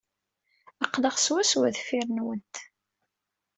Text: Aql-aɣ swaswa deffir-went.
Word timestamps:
Aql-aɣ 0.83 1.15
swaswa 1.19 1.67
deffir-went. 1.75 2.55